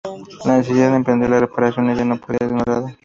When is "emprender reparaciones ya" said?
0.95-2.05